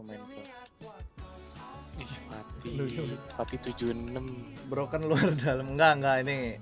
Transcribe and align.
pemain 0.00 0.22
baru. 0.24 0.48
Ih, 2.00 2.12
Fatih, 2.32 2.72
Fatih 3.36 3.58
76. 3.60 4.72
Broken 4.72 5.02
luar 5.04 5.36
dalam. 5.36 5.76
Enggak, 5.76 5.92
enggak 6.00 6.16
ini. 6.24 6.56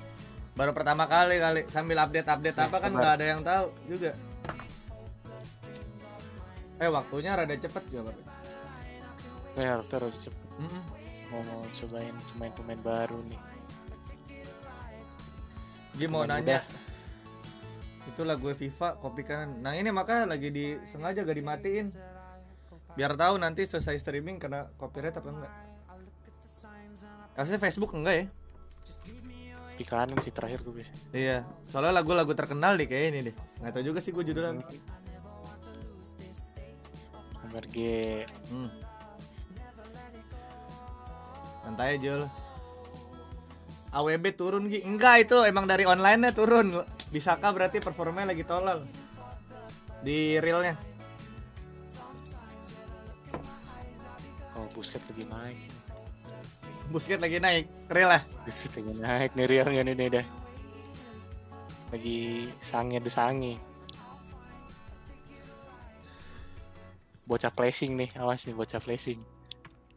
Baru 0.58 0.74
pertama 0.74 1.06
kali 1.06 1.38
kali 1.38 1.60
sambil 1.70 2.02
update-update 2.02 2.58
Ya, 2.58 2.66
apa 2.66 2.76
kan 2.82 2.90
nggak 2.90 3.12
ada 3.14 3.24
yang 3.30 3.40
tahu 3.46 3.66
juga. 3.86 4.10
Eh 6.82 6.90
waktunya 6.90 7.38
rada 7.38 7.54
cepet 7.54 7.84
ya, 7.94 8.02
Pak. 8.02 8.16
Ya, 9.54 9.68
harus 9.78 9.86
harus 9.94 10.18
cepet. 10.26 10.46
Mm-mm. 10.58 10.82
Mau 11.30 11.42
mau 11.46 11.62
cobain 11.70 12.14
pemain-pemain 12.34 12.80
baru 12.82 13.18
nih. 13.30 13.40
Dia 15.94 16.08
mau 16.10 16.26
nanya. 16.26 16.66
Itu 18.10 18.26
lagu 18.26 18.50
FIFA 18.50 18.98
kopi 18.98 19.22
kanan. 19.22 19.62
Nah 19.62 19.78
ini 19.78 19.94
maka 19.94 20.26
lagi 20.26 20.50
di 20.50 20.74
sengaja 20.90 21.22
gak 21.22 21.38
dimatiin. 21.38 21.86
Biar 22.98 23.14
tahu 23.14 23.38
nanti 23.38 23.62
selesai 23.62 23.94
streaming 24.02 24.42
kena 24.42 24.74
copyright 24.74 25.14
apa 25.14 25.30
enggak. 25.30 25.52
Harusnya 27.38 27.62
Facebook 27.62 27.94
enggak 27.94 28.14
ya? 28.18 28.26
Di 29.78 29.84
kanan 29.86 30.18
sih 30.18 30.34
terakhir 30.34 30.66
gue 30.66 30.82
bisa. 30.82 30.90
Iya, 31.14 31.46
soalnya 31.70 32.02
lagu-lagu 32.02 32.34
terkenal 32.34 32.74
deh 32.74 32.90
kayak 32.90 33.14
ini 33.14 33.30
deh. 33.30 33.34
Nggak 33.62 33.70
tahu 33.70 33.84
juga 33.86 34.02
sih 34.02 34.10
gue 34.10 34.26
judulnya. 34.26 34.66
Nomor 37.46 37.64
G. 37.70 37.76
Hmm. 38.50 38.70
Santai 41.62 42.02
aja 42.02 42.26
lo. 42.26 42.28
AWB 43.94 44.26
turun 44.34 44.66
Gi. 44.66 44.82
Enggak 44.82 45.30
itu 45.30 45.38
emang 45.46 45.70
dari 45.70 45.86
online-nya 45.86 46.34
turun. 46.34 46.82
Bisakah 47.14 47.54
berarti 47.54 47.78
performanya 47.78 48.34
lagi 48.34 48.42
tolol. 48.42 48.82
Di 50.02 50.42
realnya. 50.42 50.87
Busket 54.78 55.02
lagi 55.10 55.26
naik. 55.26 55.58
Busket 56.94 57.18
lagi 57.18 57.38
naik. 57.42 57.66
Real 57.90 58.14
lah. 58.14 58.22
Busket 58.46 58.78
lagi 58.78 58.94
naik 58.94 59.34
nih 59.34 59.46
realnya 59.50 59.82
nih, 59.82 59.94
nih 59.98 60.08
dah. 60.22 60.26
Lagi 61.90 62.46
sange 62.62 63.02
desangi. 63.02 63.58
Bocah 67.26 67.50
flashing 67.50 67.98
nih, 67.98 68.14
awas 68.22 68.46
nih 68.46 68.54
bocah 68.54 68.78
flashing. 68.78 69.18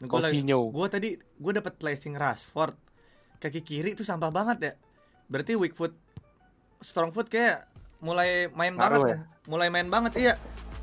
Coutinho. 0.01 0.73
gue 0.73 0.87
tadi 0.89 1.09
gue 1.13 1.51
dapat 1.53 1.77
placing 1.77 2.17
Rashford 2.17 2.73
kaki 3.37 3.61
kiri 3.61 3.93
itu 3.93 4.01
sampah 4.01 4.33
banget 4.33 4.57
ya. 4.61 4.73
Berarti 5.29 5.53
weak 5.53 5.77
foot, 5.77 5.93
strong 6.81 7.13
foot 7.13 7.29
kayak 7.29 7.69
mulai 8.01 8.49
main 8.57 8.73
Ngaruh 8.73 8.97
banget 8.97 9.09
ya. 9.13 9.17
Mulai 9.45 9.67
main 9.69 9.89
banget 9.93 10.13
iya. 10.17 10.33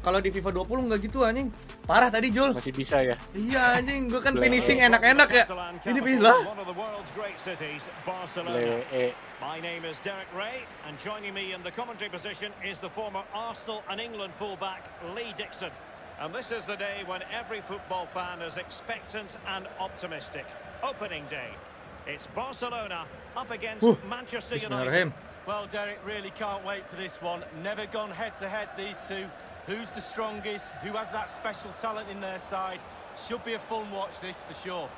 Kalau 0.06 0.22
di 0.22 0.30
FIFA 0.30 0.54
20 0.62 0.86
nggak 0.86 1.00
gitu 1.02 1.26
anjing. 1.26 1.50
Parah 1.88 2.12
tadi 2.12 2.28
Jul. 2.28 2.52
Masih 2.52 2.68
bisa 2.76 3.00
ya. 3.00 3.16
Iya 3.32 3.80
anjing, 3.80 4.12
gue 4.12 4.20
kan 4.20 4.36
Ble- 4.36 4.44
finishing 4.44 4.84
enak-enak 4.84 5.28
ya. 5.32 5.44
Ini 5.88 6.00
pilih 6.04 6.36
One 6.44 6.60
of 6.60 6.68
the 6.68 6.76
world's 6.76 7.08
great 7.16 7.40
cities, 7.40 7.88
Barcelona. 8.04 8.60
Le 8.60 8.84
eh 8.92 9.16
My 9.40 9.56
name 9.56 9.88
is 9.88 9.96
Derek 10.04 10.28
Ray, 10.36 10.68
and 10.84 11.00
joining 11.00 11.32
me 11.32 11.56
in 11.56 11.64
the 11.64 11.72
commentary 11.72 12.12
position 12.12 12.52
is 12.60 12.76
the 12.76 12.92
former 12.92 13.24
Arsenal 13.32 13.80
and 13.88 14.04
England 14.04 14.36
fullback 14.36 14.84
Lee 15.16 15.32
Dixon. 15.32 15.72
And 16.20 16.28
this 16.28 16.52
is 16.52 16.68
the 16.68 16.76
day 16.76 17.08
when 17.08 17.24
every 17.32 17.64
football 17.64 18.04
fan 18.12 18.44
is 18.44 18.60
expectant 18.60 19.32
and 19.48 19.64
optimistic. 19.80 20.44
Opening 20.84 21.24
day. 21.32 21.56
It's 22.04 22.28
Barcelona 22.36 23.08
up 23.32 23.48
against 23.48 23.80
Huh. 23.80 23.96
Manchester 24.04 24.60
United. 24.60 25.08
Well, 25.48 25.64
Derek, 25.72 26.04
really 26.04 26.36
can't 26.36 26.60
wait 26.68 26.84
for 26.92 27.00
this 27.00 27.16
one. 27.24 27.40
Never 27.64 27.88
gone 27.88 28.12
head 28.12 28.36
to 28.44 28.48
head, 28.48 28.68
these 28.76 29.00
two. 29.08 29.24
Who's 29.68 29.90
the 29.90 30.00
strongest? 30.00 30.72
Who 30.80 30.96
has 30.96 31.12
that 31.12 31.28
special 31.28 31.70
talent 31.76 32.08
in 32.08 32.20
their 32.24 32.38
side? 32.38 32.80
Should 33.28 33.44
be 33.44 33.52
a 33.52 33.58
fun 33.58 33.90
watch, 33.92 34.18
this 34.20 34.40
for 34.48 34.56
sure. 34.64 34.88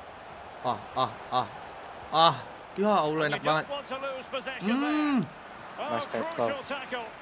Ah, 0.64 0.78
ah, 0.96 1.10
ah. 1.32 1.48
Ah, 2.12 2.36
ya 2.78 3.02
Allah 3.02 3.26
You 3.26 3.34
enak 3.34 3.42
banget. 3.42 3.66
don't 3.66 3.82
want 3.82 3.86
to 3.90 3.98
lose 3.98 4.26
possession 4.30 4.70
Hmm. 4.70 5.20
Oh, 5.74 5.90
Nice 5.90 6.06
tackle. 6.06 6.54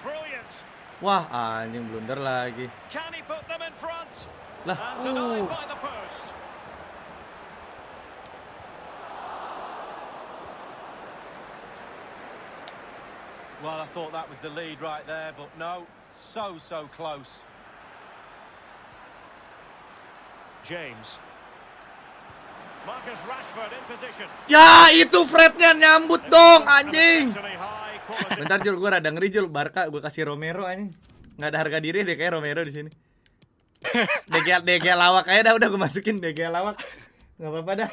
Brilliant. 0.04 0.53
Wah, 1.00 1.25
anjing 1.32 1.88
blunder 1.88 2.20
lagi. 2.20 2.69
Can 2.92 3.16
he 3.16 3.22
put 3.25 3.41
them 3.48 3.65
in 3.65 3.72
front? 3.72 4.12
Lah, 4.69 4.76
And 5.00 5.09
Well, 13.58 13.82
I 13.82 13.91
thought 13.91 14.14
that 14.14 14.30
was 14.30 14.38
the 14.38 14.54
lead 14.54 14.78
right 14.78 15.02
there, 15.06 15.34
but 15.34 15.50
no, 15.58 15.82
so, 16.14 16.62
so 16.62 16.86
close. 16.94 17.42
James. 20.62 21.19
Marcus 22.86 23.18
Rashford 23.26 23.74
in 23.74 23.82
position. 23.91 24.26
ya 24.47 24.88
itu 24.94 25.26
Frednya 25.26 25.74
nyambut 25.74 26.22
dong 26.30 26.62
anjing. 26.70 27.34
Bentar 28.38 28.62
Jul, 28.62 28.78
gue 28.78 28.88
rada 28.88 29.10
ngeri 29.10 29.28
Jul. 29.28 29.50
Barca 29.50 29.91
gue 29.91 30.00
kasih 30.00 30.30
Romero 30.30 30.62
anjing. 30.62 30.94
Nggak 31.34 31.48
ada 31.50 31.58
harga 31.58 31.78
diri 31.82 32.06
deh 32.06 32.14
kayak 32.14 32.38
Romero 32.38 32.62
di 32.62 32.72
sini. 32.72 32.91
DG 34.32 34.48
DG 34.62 34.86
lawak 34.94 35.26
aja 35.26 35.50
dah 35.50 35.54
udah 35.58 35.66
gue 35.66 35.80
masukin 35.82 36.22
DG 36.22 36.47
lawak. 36.47 36.78
Nggak 37.42 37.50
apa-apa 37.50 37.72
dah. 37.74 37.91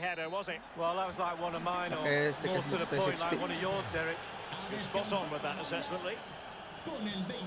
Header, 0.00 0.28
was 0.28 0.48
it? 0.48 0.60
Well, 0.76 0.96
that 0.96 1.06
was 1.06 1.18
like 1.18 1.40
one 1.40 1.54
of 1.54 1.62
mine, 1.62 1.92
or 1.92 1.98
Okay, 1.98 2.32
more 2.46 2.60
to 2.62 2.70
the 2.70 2.78
to 2.78 2.86
point, 2.96 3.18
60. 3.18 3.24
like 3.36 3.40
one 3.40 3.50
of 3.50 3.60
yours, 3.62 3.84
Derek. 3.92 4.16
You're 4.70 4.80
spot 4.80 5.12
on 5.12 5.30
with 5.30 5.42
that 5.42 5.60
assessment, 5.60 6.04
Lee. 6.04 6.14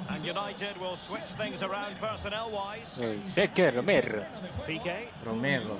And 0.10 0.26
United 0.26 0.78
will 0.80 0.96
switch 0.96 1.22
things 1.38 1.62
around 1.62 1.98
personnel-wise. 2.00 2.98
Sergio 3.24 3.76
Romero. 3.76 4.26
PK. 4.66 5.08
Romero. 5.26 5.78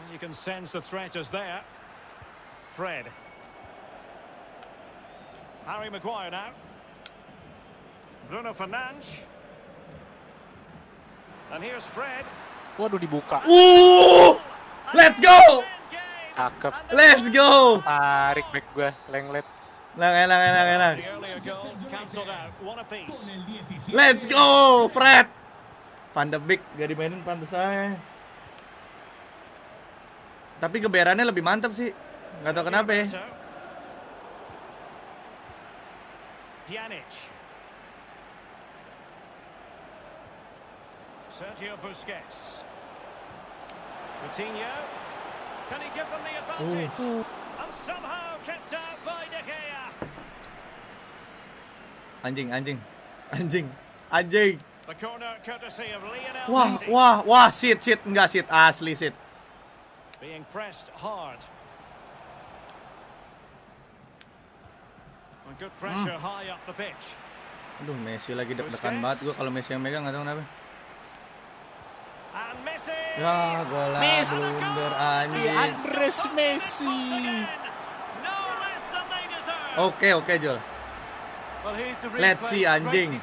And 0.00 0.10
You 0.12 0.18
can 0.18 0.32
sense 0.32 0.72
the 0.72 0.80
threat 0.80 1.14
is 1.14 1.30
there. 1.30 1.60
Fred. 2.74 3.06
Harry 5.66 5.90
Maguire 5.90 6.30
now. 6.30 6.50
Bruno 8.28 8.54
Fernandes. 8.54 9.08
And 11.52 11.60
here's 11.62 11.84
Fred. 11.92 12.24
Waduh 12.80 12.96
dibuka. 12.96 13.44
Uh, 13.44 14.40
let's 14.96 15.20
go, 15.20 15.60
Cakep. 16.32 16.72
let's 16.96 17.28
go. 17.28 17.80
Tarik 17.84 18.46
back 18.48 18.66
gua, 18.72 18.90
lenglet. 19.12 19.44
Enak, 19.92 20.12
enak, 20.24 20.40
enak, 20.40 20.66
enak. 20.72 20.94
Let's 23.92 24.24
go, 24.24 24.46
Fred. 24.88 25.28
Van 26.16 26.28
de 26.32 26.40
Beek 26.40 26.64
gak 26.80 26.88
dimainin 26.88 27.20
pantas 27.20 27.52
aja. 27.52 27.96
Tapi 30.60 30.76
geberannya 30.80 31.28
lebih 31.28 31.44
mantap 31.44 31.76
sih. 31.76 31.92
Gak 32.40 32.52
tau 32.56 32.64
kenapa 32.64 32.96
ya. 32.96 33.04
Pjanic. 36.64 37.31
Sergio 41.42 41.74
Busquets. 41.82 42.62
Coutinho. 44.22 44.70
Can 45.70 45.80
he 45.82 45.90
give 45.90 46.06
them 46.06 46.22
the 46.22 46.38
advantage? 46.38 47.26
And 47.58 47.72
somehow 47.72 48.38
kept 48.46 48.70
out 48.74 48.98
by 49.02 49.26
De 49.26 49.42
Gea. 49.42 50.06
Anjing, 52.22 52.48
anjing. 52.54 52.78
Anjing. 53.32 53.66
Anjing. 54.12 54.58
The 54.86 54.94
corner 54.94 55.34
courtesy 55.42 55.90
of 55.90 56.02
Lionel 56.06 56.46
Wah, 56.46 56.78
Messi. 56.78 56.88
wah, 56.88 57.22
wah, 57.26 57.50
sit, 57.50 57.82
sit, 57.82 57.98
enggak 58.06 58.30
sit, 58.30 58.46
asli 58.46 58.94
sit. 58.94 59.14
Being 60.20 60.46
pressed 60.54 60.94
hard. 60.94 61.38
And 65.48 65.58
good 65.58 65.74
pressure 65.82 66.18
high 66.18 66.54
up 66.54 66.62
the 66.70 66.74
pitch. 66.78 67.10
Aduh, 67.82 67.98
Messi 67.98 68.30
lagi 68.30 68.54
deg-degan 68.54 69.02
banget 69.02 69.26
gua 69.26 69.34
kalau 69.34 69.50
Messi 69.50 69.74
yang 69.74 69.82
megang 69.82 70.06
nggak 70.06 70.14
tahu 70.14 70.22
kenapa. 70.22 70.61
Ya, 72.32 73.60
Messi. 74.00 74.32
blunder 74.32 74.92
Si 74.96 74.96
anjing. 74.96 75.52
Andres 75.52 76.18
Messi. 76.32 77.00
Oke, 79.76 80.08
oke, 80.16 80.34
the 80.40 80.56
Let's 82.16 82.48
see, 82.48 82.64
anjing. 82.64 83.20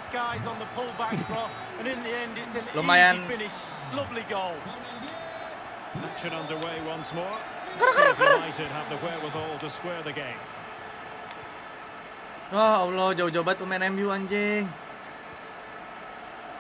Lumayan. 2.78 3.18
Action 6.00 6.34
underway 6.38 6.78
once 6.86 7.10
more. 7.18 7.38
See 7.82 8.06
if 8.14 8.20
United 8.22 8.70
have 8.70 8.88
the 8.94 8.98
wherewithal 9.02 9.58
to 9.58 9.70
square 9.74 10.02
the 10.06 10.14
game. 10.14 10.38
Wah, 12.54 12.86
Allah, 12.86 13.14
jauh-jauh 13.18 13.46
banget 13.46 13.66
pemain 13.66 13.82
MU 13.90 14.14
anjing. 14.14 14.70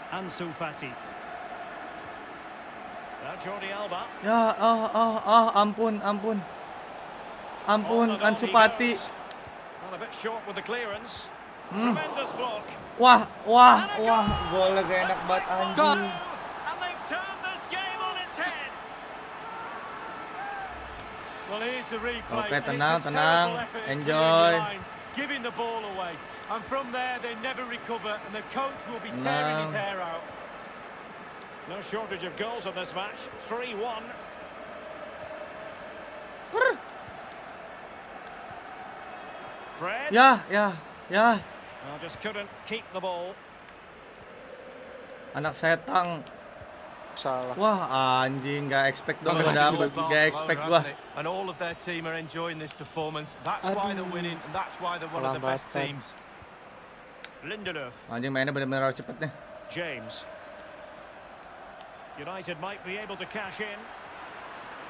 Ansu 0.09 0.49
Fati. 0.57 0.89
Ya, 4.25 4.41
ah, 4.57 4.89
ah, 4.89 5.15
ah, 5.21 5.61
ampun, 5.61 6.01
ampun. 6.01 6.41
Ampun, 7.69 8.09
On 8.09 8.09
the 8.09 8.17
goal 8.17 8.27
Ansu 8.33 8.47
he 8.47 8.53
Fati. 8.53 8.91
goes. 8.97 9.05
Well, 9.85 9.93
a 9.93 9.97
bit 10.01 10.13
short 10.13 10.41
with 10.47 10.55
the 10.55 10.65
clearance. 10.65 11.29
Hmm. 11.69 11.93
Wah, 12.97 13.29
wah, 13.45 13.85
wah, 14.01 14.25
golnya 14.49 14.81
gak 14.81 14.99
enak 15.05 15.19
banget 15.29 15.45
anjing. 15.45 16.01
Oke, 22.29 22.53
a 22.53 22.61
tenang, 22.61 23.01
tenang. 23.01 23.49
Enjoy. 23.89 24.53
clearing 24.53 24.57
the 24.57 24.69
lines, 24.73 24.87
Giving 25.15 25.41
the 25.43 25.53
ball 25.53 25.81
away. 25.93 26.13
And 26.49 26.63
from 26.65 26.91
there, 26.91 27.17
they 27.21 27.33
never 27.41 27.65
recover, 27.65 28.17
and 28.25 28.33
the 28.33 28.41
coach 28.53 28.81
will 28.89 29.01
be 29.01 29.13
tearing 29.21 29.65
his 29.65 29.69
Tenang. 29.69 29.73
hair 29.73 30.01
out. 30.01 30.21
No 31.69 31.77
shortage 31.85 32.25
of 32.25 32.35
goals 32.35 32.65
in 32.65 32.73
this 32.73 32.91
match. 32.97 33.29
3-1. 33.47 34.01
Fred. 39.79 40.11
Ya, 40.11 40.43
ya, 40.51 40.75
ya. 41.07 41.39
Well, 41.87 41.99
just 42.03 42.19
couldn't 42.19 42.49
keep 42.67 42.83
the 42.91 42.99
ball. 42.99 43.31
Anak 45.31 45.55
setang. 45.55 46.25
Salah. 47.15 47.55
Wah, 47.55 48.23
anjing, 48.27 48.67
gak 48.67 48.91
expect 48.91 49.23
dong 49.23 49.39
lagi 49.39 49.55
dapet. 49.55 49.91
Gak 49.91 50.25
expect 50.31 50.59
gua. 50.67 50.83
And 51.15 51.27
all 51.27 51.47
of 51.47 51.55
their 51.59 51.75
team 51.75 52.07
are 52.07 52.15
enjoying 52.15 52.59
this 52.59 52.71
performance. 52.75 53.35
That's 53.43 53.67
why 53.67 53.95
they're 53.95 54.07
winning, 54.07 54.35
and 54.35 54.51
that's 54.55 54.75
why 54.83 54.99
they're 54.99 55.11
one 55.11 55.23
of 55.23 55.35
the 55.35 55.43
best 55.43 55.71
teams. 55.71 56.11
Lindelof. 57.43 57.95
Anjing 58.11 58.35
mainnya 58.35 58.51
bener-bener 58.51 58.83
harus 58.83 58.99
cepet 58.99 59.15
nih. 59.19 59.31
James. 59.71 60.27
United 62.19 62.59
might 62.59 62.83
be 62.83 62.99
able 62.99 63.15
to 63.15 63.23
cash 63.31 63.63
in. 63.63 63.79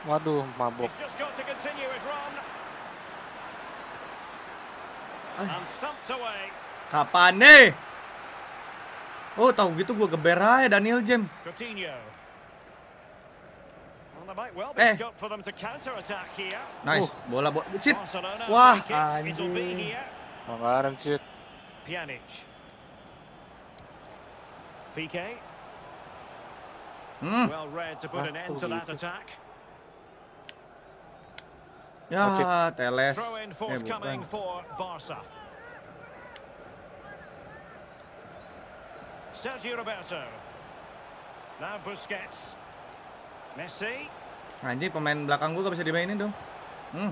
Waduh, 0.10 0.42
mabok. 0.58 0.90
He's 0.90 0.98
just 0.98 1.18
got 1.22 1.38
to 1.38 1.44
continue 1.46 1.86
his 1.94 2.04
run. 2.10 2.34
And 5.38 5.64
thumped 5.78 6.10
away. 6.10 6.50
Kapan 6.90 7.38
nih? 7.38 7.66
Oh, 9.38 9.54
tahu 9.54 9.78
gitu 9.78 9.94
gua 9.94 10.10
geber 10.10 10.42
aja 10.42 10.68
Daniel 10.68 11.06
James. 11.06 11.30
Coutinho. 11.46 11.94
Eh. 14.78 14.94
scope 14.94 15.18
for 15.18 15.30
them 15.30 15.42
to 15.42 15.52
counter-attack 15.52 16.30
here. 16.38 16.62
Nice, 16.86 17.10
bola 17.30 17.50
bo 17.50 17.66
sit. 17.82 17.98
Barcelona 17.98 18.46
Wah, 18.46 18.78
anjing. 18.86 19.90
Kemarin 20.46 20.94
sih 20.98 21.18
Pjanic. 21.86 22.22
PK. 24.94 25.18
Hmm. 27.20 27.52
Well 27.52 27.68
read 27.76 28.00
to 28.00 28.08
put 28.08 28.24
Ah, 28.24 28.32
an 28.32 28.36
end 28.40 28.56
to 28.60 28.68
that 28.72 28.88
attack. 28.88 29.28
Ya, 32.10 32.72
teles. 32.74 33.16
Throw 33.20 33.38
in 33.38 33.52
Eh, 33.52 33.58
forthcoming 33.60 34.24
bukan. 34.24 34.32
for 34.32 34.64
Barca. 34.80 35.20
Sergio 39.36 39.78
Roberto. 39.78 40.20
Now 41.60 41.78
Busquets. 41.84 42.56
Messi. 43.56 44.08
Anjing 44.64 44.92
pemain 44.92 45.28
belakang 45.28 45.56
gua 45.56 45.68
gak 45.68 45.76
bisa 45.80 45.86
dimainin 45.86 46.18
dong. 46.18 46.34
Hmm. 46.92 47.12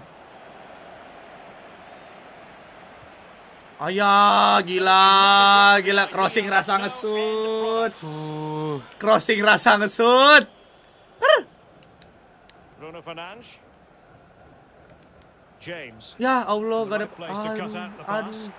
Ayah, 3.77 4.57
gila, 4.65 5.77
gila 5.85 6.09
crossing 6.09 6.49
rasa 6.49 6.81
ngesut. 6.81 7.93
Uh, 8.01 8.81
Crossing 8.97 9.45
rasa 9.45 9.77
ngesut. 9.77 10.49
Bruno 12.81 13.05
Fernandes. 13.05 13.61
James. 15.61 16.17
Ya 16.17 16.41
Allah, 16.49 16.89
gak 16.89 16.97
ada 17.05 17.07
aduh, 17.29 18.01
aduh. 18.09 18.49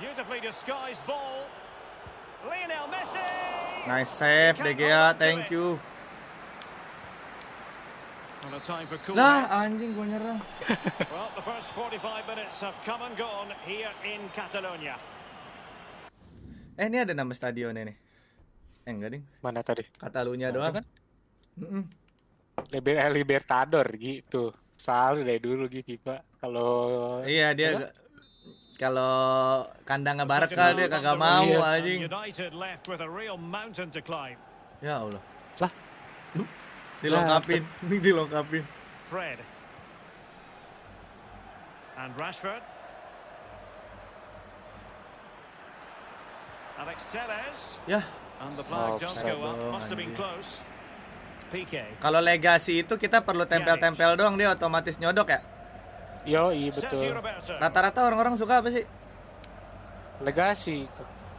Beautifully 0.00 0.40
disguised 0.40 1.04
ball. 1.04 1.44
Lionel 2.48 2.88
Messi. 2.88 3.20
Nice 3.84 4.08
save, 4.16 4.56
De 4.64 4.72
Gea, 4.72 5.12
thank 5.20 5.52
you. 5.52 5.76
Heads. 8.40 9.52
anjing 9.52 9.92
gua 9.92 10.06
nyerang. 10.08 10.40
Well, 11.12 11.28
the 11.36 11.44
first 11.44 11.68
45 11.76 12.24
minutes 12.24 12.56
have 12.64 12.76
come 12.88 13.04
and 13.04 13.12
gone 13.12 13.52
here 13.68 13.92
in 14.00 14.32
Catalonia. 14.32 14.96
Eh, 16.80 16.88
ini 16.88 17.04
ada 17.04 17.12
nama 17.12 17.28
stadionnya 17.36 17.84
nih. 17.92 17.96
Eh, 18.88 18.92
enggak, 18.96 19.10
Ding. 19.12 19.24
mana 19.44 19.60
tadi? 19.60 19.84
Katalunya 20.00 20.48
doang. 20.48 20.80
kan 20.80 20.84
Mm-mm. 21.60 21.84
Liber 22.72 22.96
eh, 22.96 23.12
Libertador 23.12 23.84
gitu. 24.00 24.56
Selalu 24.80 25.20
dari 25.28 25.40
dulu 25.44 25.68
gitu, 25.68 26.00
Pak. 26.00 26.40
Kalau 26.40 26.72
Iya, 27.28 27.52
dia 27.52 27.92
kalau 28.80 29.68
kandangnya 29.84 30.24
Barca 30.24 30.72
dia 30.72 30.88
kagak 30.88 31.20
mau 31.20 31.44
Iya. 31.44 31.60
anjing. 31.76 32.00
United 32.08 32.56
left 32.56 32.88
with 32.88 33.04
a 33.04 33.10
real 33.10 33.36
mountain 33.36 33.92
to 33.92 34.00
climb. 34.00 34.40
Ya 34.80 35.04
Allah. 35.04 35.20
Lah. 35.60 35.72
Dilengkapin, 37.00 37.62
dilengkapin. 38.04 38.64
Fred. 39.08 39.38
And 41.96 42.12
Rashford. 42.16 42.62
Alex 46.80 47.04
Telles. 47.12 47.60
Ya, 47.84 48.00
And 48.40 48.56
the 48.56 48.64
flag 48.64 48.96
Oh, 48.96 48.96
does 48.96 49.20
go 49.20 49.36
up. 49.44 49.56
Must 49.68 49.88
have 49.92 50.00
been 50.00 50.16
close. 50.16 50.56
PK. 51.50 51.82
kalau 51.98 52.22
legasi 52.22 52.86
itu 52.86 52.94
kita 52.94 53.26
perlu 53.26 53.42
tempel-tempel 53.42 54.14
doang 54.14 54.38
dia 54.38 54.54
otomatis 54.54 54.94
nyodok 55.02 55.34
ya. 55.34 55.40
Yo, 56.22 56.54
iya 56.54 56.70
betul. 56.70 57.10
Rata-rata 57.58 58.06
orang-orang 58.06 58.38
suka 58.38 58.62
apa 58.62 58.70
sih? 58.70 58.86
Legasi. 60.22 60.86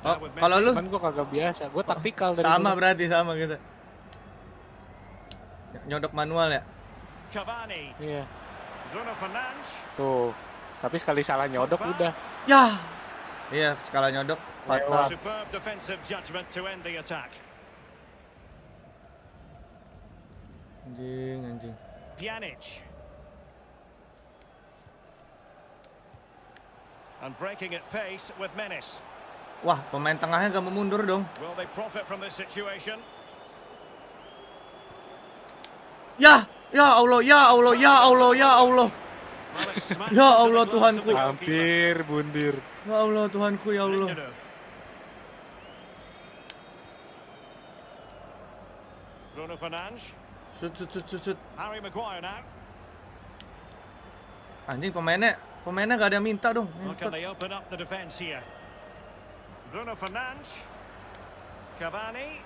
Oh, 0.03 0.17
kalau 0.35 0.57
lu 0.59 0.75
Cuman 0.75 0.91
gua 0.91 0.99
kagak 0.99 1.27
biasa. 1.31 1.63
Gua 1.71 1.83
taktikal 1.87 2.35
dari 2.35 2.43
sama 2.43 2.75
dulu. 2.75 2.79
berarti 2.83 3.05
sama 3.07 3.31
gitu. 3.39 3.55
Nyodok 5.91 6.15
manual 6.15 6.55
ya. 6.55 6.63
Cavani. 7.35 7.91
Iya. 7.99 8.23
Bruno 8.95 9.11
Fernandes. 9.19 9.69
Tuh. 9.99 10.31
Tapi 10.79 10.95
sekali 10.95 11.19
salah 11.19 11.51
nyodok 11.51 11.83
udah. 11.83 12.15
Ya. 12.47 12.79
Iya, 13.51 13.75
skala 13.83 14.07
nyodok 14.07 14.39
fatal. 14.63 15.11
Superb 15.11 15.45
defensive 15.51 15.99
judgment 16.07 16.47
to 16.55 16.63
end 16.63 16.79
the 16.87 16.95
attack. 16.95 17.35
Anjing, 20.87 21.43
anjing. 21.43 21.75
Pjanic. 22.15 22.63
And 27.19 27.35
breaking 27.35 27.75
at 27.75 27.83
pace 27.91 28.31
with 28.39 28.49
menace. 28.55 29.03
Wah, 29.61 29.77
pemain 29.91 30.15
tengahnya 30.15 30.55
gak 30.55 30.63
mau 30.63 30.73
mundur 30.73 31.03
dong. 31.03 31.27
Will 31.43 31.53
they 31.59 31.67
profit 31.75 32.07
from 32.07 32.23
this 32.23 32.33
situation? 32.33 32.97
Ya, 36.21 36.45
ya 36.69 36.87
Allah, 37.01 37.19
ya 37.25 37.39
Allah, 37.49 37.73
ya 37.73 37.93
Allah, 38.05 38.31
ya 38.37 38.49
Allah. 38.61 38.89
Ya 40.13 40.29
Allah, 40.37 40.63
Tuhanku. 40.69 41.09
Hampir 41.17 42.05
bundir. 42.05 42.55
Ya 42.85 42.95
Allah, 43.01 43.25
Tuhanku, 43.25 43.73
ya 43.73 43.89
Allah. 43.89 44.29
Bruno 49.33 49.57
Fernandes. 49.57 50.13
Sut, 50.59 50.77
sut, 50.77 50.93
sut, 50.93 51.05
sut, 51.09 51.21
sut. 51.23 51.37
Harry 51.57 51.81
Maguire 51.81 52.21
now. 52.21 52.45
Anjing 54.69 54.93
pemainnya, 54.93 55.41
pemainnya 55.65 55.97
gak 55.97 56.13
ada 56.13 56.19
minta 56.21 56.53
dong. 56.53 56.69
Well, 56.85 56.93
can 56.93 57.09
Ngentot. 57.09 57.11
they 57.17 57.25
open 57.25 57.49
up 57.49 57.65
the 57.73 57.77
defence 57.81 58.21
here? 58.21 58.45
Bruno 59.73 59.97
Fernandes. 59.97 60.53
Cavani. 61.81 62.45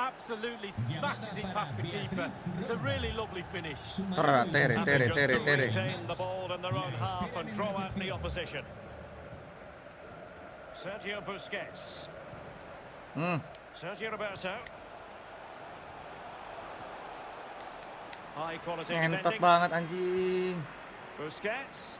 Absolutely 0.00 0.70
smashes 0.70 1.36
it 1.36 1.44
past 1.52 1.76
the 1.76 1.82
keeper. 1.82 2.32
It's 2.58 2.70
a 2.70 2.76
really 2.78 3.12
lovely 3.12 3.44
finish. 3.52 3.80
Tere, 4.16 4.46
tere, 4.50 4.84
tere, 4.84 5.08
tere, 5.12 5.38
tere. 5.44 5.94
the 6.08 6.14
ball 6.14 6.50
in 6.54 6.62
their 6.62 6.74
own 6.74 6.92
half 6.92 7.28
and 7.36 7.54
draw 7.54 7.76
out 7.76 7.94
the 7.96 8.10
opposition. 8.10 8.64
Sergio 10.72 11.20
Busquets. 11.22 12.08
Hmm. 13.12 13.36
Sergio 13.76 14.10
Roberto. 14.12 14.56
High 18.36 18.56
quality 18.64 18.94
defending. 18.94 19.40
banget 19.40 19.70
anjing. 19.76 20.56
Busquets. 21.20 21.98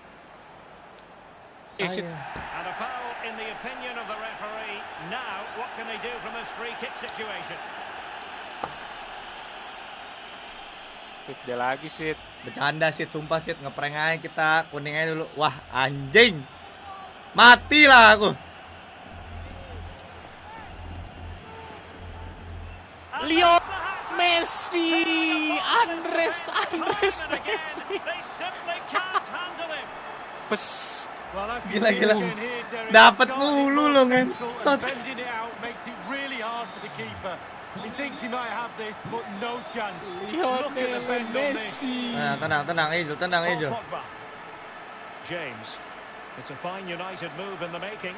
Is 1.77 1.99
it- 1.99 2.05
And 2.05 2.65
a 2.65 2.75
foul 2.81 3.13
in 3.29 3.37
the 3.37 3.49
opinion 3.61 3.99
of 4.01 4.09
the 4.09 4.17
referee. 4.17 4.81
Now, 5.13 5.45
what 5.61 5.69
can 5.77 5.87
they 5.87 6.01
do 6.01 6.13
from 6.25 6.33
this 6.33 6.49
free 6.57 6.73
kick 6.81 6.97
situation? 6.97 7.61
Sit 11.31 11.39
dia 11.47 11.55
lagi 11.55 11.87
sit. 11.87 12.19
Bercanda 12.43 12.91
sih, 12.91 13.07
sumpah 13.07 13.39
sih 13.39 13.55
ngeprank 13.55 13.95
aja 13.95 14.19
kita 14.19 14.67
kuning 14.75 14.99
aja 14.99 15.15
dulu. 15.15 15.31
Wah, 15.39 15.55
anjing. 15.71 16.43
Matilah 17.39 18.19
aku. 18.19 18.31
Leo. 23.31 23.55
Messi, 24.19 25.07
Andres, 25.87 26.43
Andres 26.51 27.19
Messi. 27.31 27.95
Pes. 30.51 30.67
Gila, 31.71 31.89
gila. 31.95 32.15
Dapat 32.91 33.29
mulu 33.39 33.87
loh, 33.87 34.05
central 34.11 34.83
ngentot. 37.77 37.79
and 37.79 37.79
Bending 37.79 37.79
it 37.79 37.79
out 37.79 37.79
makes 37.79 37.79
it 37.79 37.79
really 37.79 37.79
hard 37.79 37.79
for 37.79 37.79
the 37.79 37.79
keeper. 37.79 37.83
He 37.83 37.91
thinks 37.91 38.23
he 38.23 38.29
might 38.29 38.51
have 38.51 38.71
this, 38.79 38.97
but 39.11 39.25
no 39.41 39.61
chance. 39.73 40.05
Look 40.33 40.43
at 40.45 40.75
the 40.75 40.81
Lionel 40.81 41.07
bend 41.07 41.27
on 41.27 41.33
this. 41.33 41.83
Messi. 41.83 42.13
Nah, 42.13 42.37
tenang, 42.37 42.67
tenang, 42.67 42.91
Angel, 42.93 43.17
tenang, 43.17 43.45
Paul 43.45 43.53
Angel. 43.53 43.71
Pogba. 43.73 44.03
James. 45.29 45.69
It's 46.39 46.51
a 46.51 46.57
fine 46.57 46.89
United 46.89 47.31
move 47.37 47.61
in 47.63 47.71
the 47.73 47.79
making. 47.79 48.15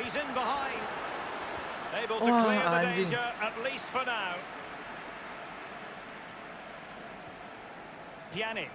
He's 0.00 0.14
in 0.14 0.26
behind. 0.34 0.78
Able 1.96 2.18
to 2.20 2.24
Wah, 2.24 2.44
clear 2.44 2.60
the 2.60 2.68
anjing. 2.70 2.94
danger, 2.96 3.26
at 3.40 3.54
least 3.64 3.84
for 3.86 4.04
now. 4.04 4.36
Pjanic. 8.34 8.68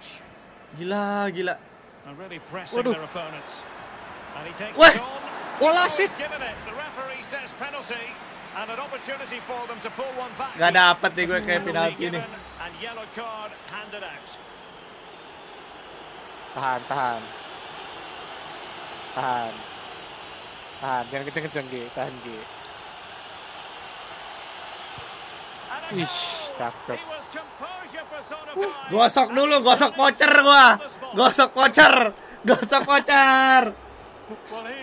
Gila, 0.78 1.30
gila. 1.32 1.58
Are 2.06 2.14
really 2.14 2.38
pressing 2.50 2.78
Waduh. 2.82 2.92
their 2.92 3.02
opponents. 3.04 3.62
And 4.36 4.46
he 4.48 4.52
takes 4.54 4.76
Wah. 4.76 4.88
it 4.90 5.00
on. 5.00 5.20
Bola 5.60 5.84
He's 5.84 5.92
sit. 5.92 6.10
given 6.18 6.42
it. 6.42 6.54
The 6.66 6.74
referee 6.74 7.22
says 7.30 7.50
penalty. 7.58 8.10
Gak 10.54 10.72
dapet 10.72 11.10
deh 11.18 11.24
gue 11.26 11.40
kayak 11.42 11.62
penalti 11.66 12.04
nih. 12.14 12.22
Tahan, 16.54 16.80
tahan. 16.86 17.22
Tahan. 19.14 19.54
Tahan, 20.78 21.04
jangan 21.10 21.24
kenceng-kenceng 21.26 21.66
Gi, 21.70 21.82
tahan 21.96 22.14
Gi. 22.22 22.38
And 25.74 25.84
a 25.84 25.94
Ih, 25.98 26.06
goal. 26.06 26.54
cakep. 26.54 27.00
Gosok 28.90 29.28
dulu, 29.34 29.56
gosok 29.64 29.92
voucher 29.98 30.32
gua. 30.44 30.78
Gosok 31.16 31.50
voucher. 31.56 31.94
Gosok 32.44 32.84
the 32.84 33.74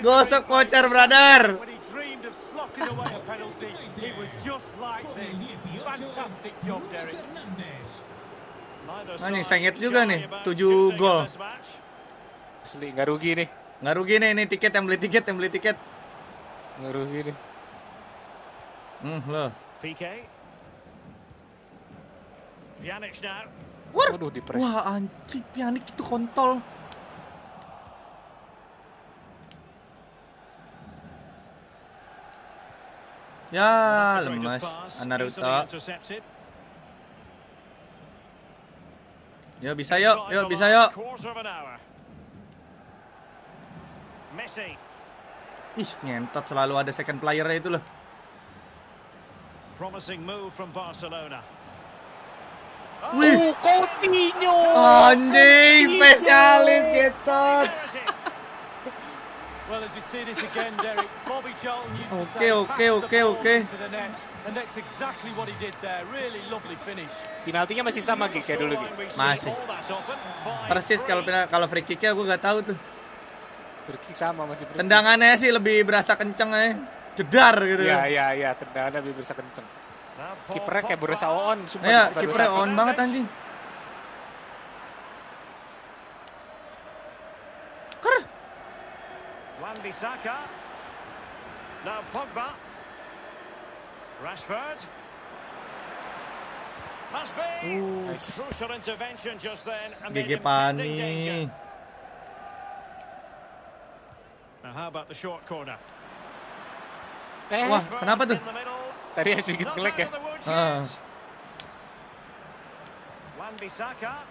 Gosok 0.01 0.43
voucher, 0.49 0.85
brother. 0.89 1.61
When 1.61 1.69
he 1.69 1.77
dreamed 1.89 2.25
of 2.25 2.33
slotting 2.33 2.89
away 2.89 3.13
a 3.13 3.21
penalty, 3.21 3.73
it 4.01 4.13
was 4.17 4.33
just 4.41 4.73
like 4.81 5.05
this. 5.13 5.37
Fantastic 5.37 5.37
job, 5.37 5.49
Derek. 5.53 5.69
Neither 5.71 5.80
Anjing, 5.91 6.07
side 9.19 9.43
sengit 9.43 9.75
juga 9.75 10.07
nih, 10.07 10.23
about 10.23 10.43
tujuh 10.47 10.71
shooting 10.71 10.95
in 10.95 11.01
gol. 11.03 11.21
this 11.27 11.35
match. 11.35 11.67
Asli, 12.63 12.87
nggak 12.95 13.07
rugi 13.11 13.31
nih. 13.35 13.47
Nggak 13.81 13.95
rugi 13.99 14.15
nih, 14.23 14.29
ini 14.31 14.43
tiket 14.47 14.71
yang 14.71 14.85
beli 14.87 14.97
tiket, 15.01 15.23
yang 15.27 15.35
beli 15.35 15.49
tiket. 15.51 15.77
Nggak 16.79 16.91
rugi 16.95 17.19
nih. 17.27 17.35
Hmm, 19.01 19.19
loh. 19.27 19.49
PK. 19.81 20.03
Pjanic 22.81 23.13
now. 23.21 23.45
Waduh, 23.91 24.31
di 24.31 24.41
press. 24.41 24.61
Wah, 24.63 24.95
anjing, 24.95 25.43
pianik 25.51 25.83
itu 25.83 26.03
kontol. 26.07 26.63
Ya, 33.51 34.23
lemas. 34.23 34.63
intercepted. 35.67 36.23
Yuk, 39.61 39.75
bisa 39.77 39.99
yuk, 40.01 40.17
yuk, 40.31 40.45
bisa 40.49 40.65
yuk. 40.71 40.89
Ih, 45.77 45.91
ngentot 46.03 46.43
selalu 46.47 46.73
ada 46.79 46.91
second 46.95 47.19
player 47.19 47.45
itu 47.51 47.69
loh. 47.71 47.83
Promising 49.75 50.23
move 50.23 50.51
from 50.55 50.71
Barcelona. 50.71 51.43
Wih. 53.17 53.33
Oh, 53.33 53.51
Coutinho. 53.59 54.55
Anjing, 54.77 55.97
spesialis 55.97 56.83
gitu. 56.93 57.45
Well, 59.71 59.87
as 59.87 59.95
you 59.95 60.03
see 60.11 60.27
this 60.27 60.35
again, 60.43 60.75
Derek, 60.83 61.07
Bobby 61.23 61.55
Charlton 61.63 61.95
used 61.95 62.11
to 62.11 62.27
Okay, 62.27 62.51
say, 62.51 62.51
okay, 62.51 62.91
"Pass 62.91 62.99
the 62.99 63.07
okay, 63.07 63.21
ball 63.23 63.39
okay. 63.39 63.59
into 63.63 63.77
the 63.79 63.87
net," 63.87 64.11
and 64.43 64.51
that's 64.51 64.75
exactly 64.75 65.31
what 65.31 65.47
he 65.47 65.55
did 65.63 65.71
there. 65.79 66.03
Really 66.11 66.43
lovely 66.51 66.75
finish. 66.83 67.07
Penaltinya 67.47 67.87
masih 67.87 68.03
sama 68.03 68.27
Gi, 68.27 68.43
kayak 68.43 68.67
dulu 68.67 68.75
Gi. 68.75 69.15
Masih. 69.15 69.55
Persis 70.67 70.99
kalau 71.07 71.23
kalau 71.23 71.71
free 71.71 71.87
kicknya 71.87 72.11
gue 72.11 72.25
gak 72.27 72.43
tahu 72.43 72.57
tuh. 72.67 72.77
Free 73.87 74.01
kick 74.03 74.15
sama 74.19 74.43
masih 74.43 74.67
persis. 74.67 74.83
Tendangannya 74.83 75.39
sih 75.39 75.55
lebih 75.55 75.87
berasa 75.87 76.19
kenceng 76.19 76.51
aja. 76.51 76.75
Jedar 77.15 77.55
gitu. 77.63 77.87
Iya, 77.87 78.11
iya, 78.11 78.25
iya, 78.35 78.49
tendangannya 78.59 78.99
lebih 79.07 79.23
bisa 79.23 79.31
kenceng. 79.31 79.63
Kipernya 80.51 80.83
kayak 80.83 80.99
berasa 80.99 81.31
on. 81.31 81.63
Iya, 81.79 82.11
kipernya 82.11 82.51
on 82.51 82.75
banget 82.75 82.95
anjing. 83.07 83.25
Wan 89.81 89.89
Bissaka. 89.91 90.37
Now 91.85 92.01
Pogba. 92.13 92.53
Rashford. 94.23 94.85
Must 97.11 97.33
be. 97.35 97.41
Uh, 97.77 98.11
Nice. 98.11 98.39
Crucial 98.39 98.71
intervention 98.71 99.39
just 99.39 99.65
then. 99.65 99.91
danger. 100.13 100.37
Pani. 100.37 101.49
Now 104.63 104.71
how 104.73 104.87
about 104.87 105.07
the 105.09 105.15
short 105.15 105.45
corner? 105.47 105.77
Eh, 107.51 107.67
Wah, 107.67 107.81
kenapa 107.99 108.23
tuh? 108.29 108.39
Tadi 109.11 109.29
sedikit 109.43 109.67
out 109.67 109.75
ya. 109.99 110.07
woods 110.23 110.45
Ah. 110.47 110.85
Wan 113.35 113.53
Bissaka. 113.59 114.23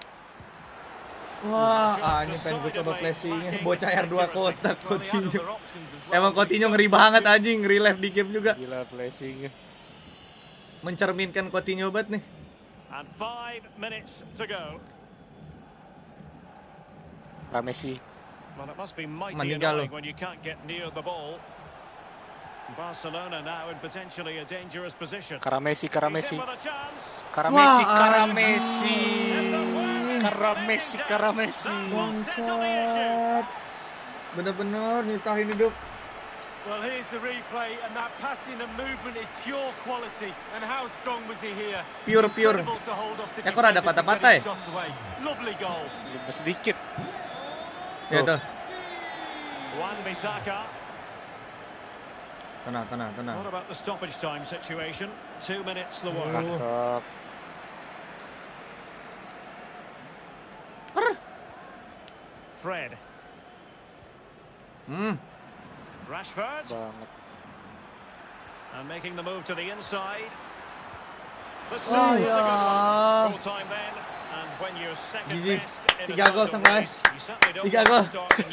Wah, 1.40 1.96
ah, 1.96 2.20
ini 2.28 2.36
pengen 2.36 2.60
gue 2.60 2.72
coba 2.76 3.00
flashingnya. 3.00 3.64
Bocah 3.64 3.88
R2 4.04 4.14
kotak 4.28 4.76
Coutinho. 4.84 5.56
Emang 6.12 6.36
Coutinho 6.36 6.68
ngeri 6.68 6.84
banget 6.92 7.24
anjing, 7.24 7.64
relive 7.64 7.96
di 7.96 8.12
game 8.12 8.28
juga. 8.28 8.52
Gila 8.60 8.84
flashing. 8.84 9.48
Mencerminkan 10.84 11.48
Coutinho 11.48 11.88
banget 11.88 12.20
nih. 12.20 12.22
And 12.92 13.08
five 13.16 13.64
minutes 13.80 14.20
to 14.36 14.44
go. 14.44 14.76
Ramesi. 17.48 17.96
Well, 18.60 18.68
it 18.68 18.76
must 18.76 18.92
be 18.92 19.08
mighty 19.08 19.40
Meninggal 19.40 19.80
annoying 19.80 19.88
loh. 19.88 19.96
when 19.96 20.04
you 20.04 20.12
can't 20.12 20.44
get 20.44 20.60
near 20.68 20.92
the 20.92 21.00
ball. 21.00 21.40
Barcelona 22.76 23.42
now 23.42 23.72
in 23.72 23.80
potentially 23.80 24.38
a 24.38 24.44
dangerous 24.44 24.94
position. 24.94 25.40
Karamesi, 25.40 25.90
Karamesi. 25.90 26.38
Karamesi, 27.32 27.82
Wah, 27.82 27.98
Karamesi. 27.98 29.89
Will 30.20 30.78
settle 30.78 31.32
the 31.32 31.44
issue. 31.44 31.72
Bangsat. 31.92 33.46
Bener-bener 34.36 35.02
nyusahin 35.08 35.48
hidup. 35.50 35.74
Well, 36.68 36.84
here's 36.84 37.08
the 37.08 37.16
replay, 37.24 37.80
and 37.88 37.96
that 37.96 38.12
passing 38.20 38.60
and 38.60 38.68
movement 38.76 39.16
is 39.16 39.24
pure 39.42 39.72
quality. 39.80 40.28
And 40.52 40.60
how 40.60 40.92
strong 41.00 41.24
was 41.24 41.40
he 41.40 41.56
here? 41.56 41.80
Pure, 42.04 42.28
pure. 42.36 42.60
Ya, 42.60 43.48
kok 43.48 43.64
get 43.64 43.80
patah-patah 43.80 44.44
away. 44.68 44.92
Lovely 45.24 45.56
goal. 45.56 45.88
Cuma 45.88 46.28
sedikit. 46.28 46.76
Ya 48.12 48.20
tuh. 48.28 48.36
Wan 49.80 49.96
Bissaka. 50.04 50.68
Tenang, 52.68 52.84
tenang, 52.92 53.10
tenang. 53.16 53.40
What 53.40 53.48
about 53.48 53.66
the 53.72 53.74
stoppage 53.74 54.20
time 54.20 54.44
situation? 54.44 55.08
Two 55.40 55.64
minutes 55.64 56.04
the 56.04 56.12
word. 56.12 56.28
Cakep. 56.28 57.00
Fred. 62.60 62.92
Hmm. 64.86 65.16
Rashford. 66.12 66.68
Banget. 66.68 67.08
And 68.76 68.86
making 68.86 69.16
the 69.16 69.24
move 69.24 69.44
to 69.48 69.54
the 69.56 69.72
inside. 69.72 70.28
The 71.72 71.78
Oh, 71.88 72.14
ya. 72.20 72.38
Full 73.32 73.38
time 73.40 73.66
then. 73.72 73.94
And 74.30 74.50
when 74.60 74.72
you're 74.76 74.98
second 75.08 75.40
Gigi. 75.40 75.56
best 75.56 75.80
Tiga 76.06 76.26
gol 76.32 76.46
certainly 77.20 77.52
don't 77.54 77.64
Tiga 77.64 77.82
gol. 77.84 78.04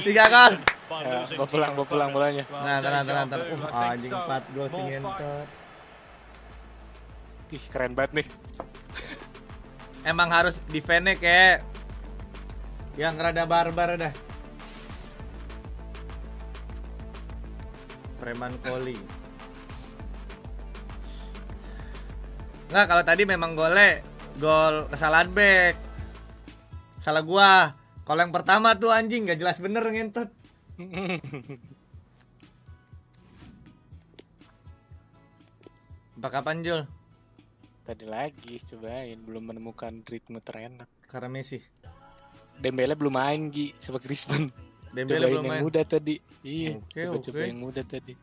Tiga 0.04 0.26
gol. 0.30 0.54
Ya, 0.88 1.20
to 1.28 1.46
pulang, 1.52 1.72
bawa 1.76 1.88
pulang 1.88 2.10
bolanya. 2.16 2.44
Nah, 2.48 2.80
tenang, 2.80 3.04
tenang, 3.04 3.28
tenang. 3.28 3.48
Uh, 3.48 3.58
think 3.60 3.76
anjing. 3.76 4.12
4 4.14 4.56
gol 4.56 4.68
sih 4.72 4.84
ngentot. 4.88 5.48
Ih, 7.48 7.64
keren 7.72 7.92
banget 7.96 8.12
nih. 8.24 8.28
Emang 10.08 10.32
harus 10.32 10.64
defend-nya 10.72 11.20
kayak 11.20 11.64
yang 12.98 13.14
rada 13.16 13.46
barbar 13.46 13.96
dah. 13.96 14.14
Preman 18.18 18.58
Koli. 18.66 18.98
Nggak, 22.68 22.86
kalau 22.90 23.04
tadi 23.06 23.24
memang 23.24 23.56
golnya 23.56 24.02
gol 24.42 24.90
kesalahan 24.92 25.32
back. 25.32 25.78
Salah 27.00 27.24
gua. 27.24 27.72
Kalau 28.04 28.20
yang 28.20 28.34
pertama 28.36 28.76
tuh 28.76 28.92
anjing 28.92 29.24
nggak 29.24 29.40
jelas 29.40 29.62
bener 29.62 29.86
ngentot. 29.88 30.28
Apa 36.18 36.28
kapan 36.34 36.66
Jul? 36.66 36.82
Tadi 37.86 38.04
lagi 38.10 38.60
cobain 38.68 39.22
belum 39.22 39.54
menemukan 39.54 40.04
ritme 40.04 40.42
terenak. 40.42 40.90
Karena 41.08 41.30
Messi. 41.32 41.62
Dembele 42.58 42.94
belum 42.98 43.14
main 43.14 43.42
Gi 43.50 43.74
sama 43.78 44.02
Griezmann. 44.02 44.50
Dembele 44.90 45.30
Cobain 45.30 45.34
belum 45.34 45.46
yang 45.46 45.54
main. 45.54 45.62
muda 45.62 45.82
tadi. 45.86 46.16
Iya, 46.42 46.80
Oke, 46.80 47.00
coba-coba 47.06 47.38
oke. 47.38 47.46
yang 47.46 47.60
muda 47.62 47.82
tadi. 47.86 48.14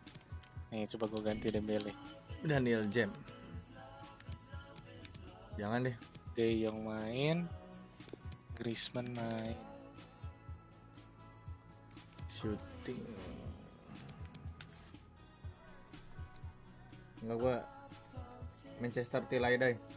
Nih, 0.72 0.84
coba 0.90 1.04
gue 1.06 1.22
ganti 1.22 1.46
Dembele. 1.54 1.92
Daniel 2.42 2.82
Jam. 2.90 3.10
Jangan 5.54 5.86
deh. 5.86 5.96
De 6.34 6.46
Jong 6.58 6.82
main, 6.82 7.46
Griezmann 8.58 9.14
main. 9.14 9.54
Shooting. 12.34 12.98
Enggak 17.22 17.38
gua 17.38 17.56
Manchester 18.82 19.22
Tilaidai. 19.30 19.78
Enggak 19.78 19.93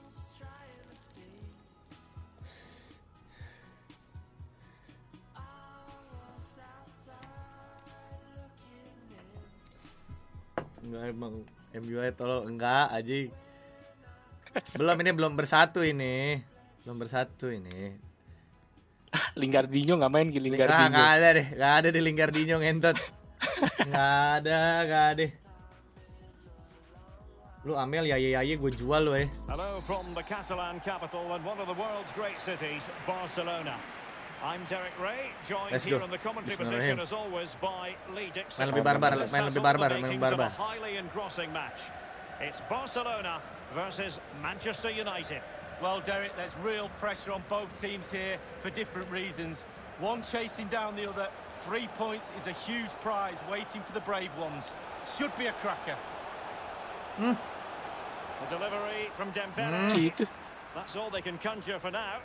emang 11.17 11.41
MU 11.74 11.97
tolong 12.13 12.45
enggak 12.45 12.93
aja. 12.93 13.17
Belum 14.77 14.97
ini 15.01 15.12
belum 15.17 15.33
bersatu 15.33 15.81
ini. 15.81 16.38
Belum 16.86 17.01
bersatu 17.01 17.50
ini. 17.50 17.97
Lingardinho 19.41 19.97
nggak 19.97 20.13
main 20.13 20.30
Gi 20.30 20.38
Ah, 20.38 20.45
Lingardinho. 20.45 20.89
nggak 20.93 21.10
ada 21.17 21.27
deh, 21.34 21.47
nggak 21.58 21.73
ada 21.73 21.89
di 21.89 22.01
Lingardinho 22.06 22.58
ngentot. 22.62 22.97
Nggak 23.89 24.13
ada, 24.38 24.60
nggak 24.86 25.06
ada. 25.17 25.25
Lu 27.65 27.73
Amel 27.75 28.06
ya 28.08 28.15
ya 28.15 28.39
ya 28.45 28.56
gue 28.56 28.71
jual 28.77 29.01
lu 29.10 29.13
eh. 29.17 29.27
Hello 29.49 29.82
from 29.84 30.13
the 30.13 30.23
Catalan 30.23 30.77
capital 30.86 31.34
and 31.34 31.41
one 31.43 31.58
of 31.58 31.65
the 31.65 31.75
world's 31.75 32.13
great 32.13 32.38
cities, 32.39 32.86
Barcelona. 33.10 33.75
I'm 34.43 34.63
Derek 34.65 34.93
Ray, 35.02 35.32
joined 35.50 35.71
Let's 35.71 35.84
here 35.86 35.97
go. 35.97 36.04
on 36.04 36.12
the 36.12 36.17
commentary 36.17 36.56
Bismillahirrahim. 36.58 36.97
position 36.97 37.00
as 37.00 37.12
always 37.12 37.56
by 37.60 37.95
Lee 38.13 38.30
Dixon. 38.34 38.65
Main 38.65 38.73
lebih 38.73 38.84
barbar, 38.86 39.12
main 39.17 39.43
lebih 39.50 39.63
barbar, 39.63 39.89
main 39.97 40.13
lebih 40.13 40.21
barbar. 40.21 40.50
highly 40.54 40.97
engrossing 40.97 41.52
match. 41.52 41.89
It's 42.39 42.62
Barcelona 42.69 43.41
versus 43.73 44.19
Manchester 44.43 44.91
United. 44.93 45.41
Well, 45.82 46.02
Derek, 46.06 46.36
there's 46.38 46.54
real 46.62 46.89
pressure 47.02 47.34
on 47.34 47.41
both 47.50 47.69
teams 47.82 48.10
here 48.13 48.38
for 48.62 48.69
different 48.69 49.10
reasons. 49.10 49.65
One 50.00 50.21
chasing 50.21 50.67
down 50.69 50.95
the 50.95 51.10
other. 51.10 51.30
Three 51.65 51.89
points 51.97 52.30
is 52.38 52.45
a 52.45 52.54
huge 52.54 52.93
prize 53.02 53.41
waiting 53.50 53.82
for 53.82 53.93
the 53.93 54.06
brave 54.06 54.30
ones. 54.38 54.69
Should 55.17 55.34
be 55.38 55.47
a 55.50 55.54
cracker. 55.65 55.97
Hmm. 57.17 57.34
A 57.34 58.45
delivery 58.50 59.10
from 59.17 59.34
Dembele. 59.34 59.89
Si 59.89 60.13
itu. 60.13 60.30
That's 60.78 60.93
all 60.95 61.10
they 61.10 61.26
can 61.26 61.41
conjure 61.41 61.80
for 61.82 61.89
now. 61.89 62.21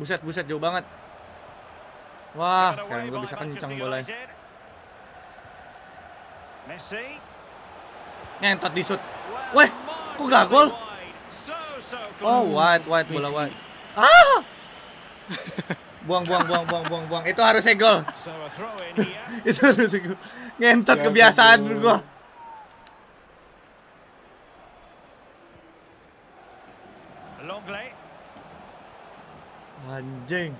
Buset 0.00 0.20
buset 0.24 0.44
jauh 0.48 0.56
banbanget. 0.56 0.88
Wah, 2.32 2.72
keren 2.76 3.12
gue 3.12 3.20
bisa 3.28 3.36
kencang. 3.36 3.70
Messi. 6.64 7.20
Ngentot 8.40 8.72
di 8.72 8.82
shoot. 8.82 9.02
Weh, 9.52 9.68
kok 10.16 10.26
gak 10.32 10.44
gol? 10.48 10.68
Oh, 12.24 12.42
wide 12.56 12.84
wide 12.88 13.08
bola 13.10 13.30
wide. 13.30 13.56
Ah! 13.92 14.40
buang 16.08 16.24
buang 16.24 16.44
buang 16.48 16.64
buang 16.64 16.84
buang 16.88 17.04
buang. 17.12 17.24
Itu 17.28 17.44
harusnya 17.44 17.76
gol. 17.76 18.00
Itu 19.48 19.60
harusnya 19.68 20.00
gol. 20.00 20.18
Ngentot 20.56 20.98
kebiasaan 21.04 21.60
gua. 21.76 22.00
Anjing. 29.92 30.54